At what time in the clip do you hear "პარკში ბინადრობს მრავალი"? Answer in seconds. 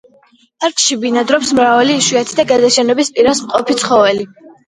0.63-1.97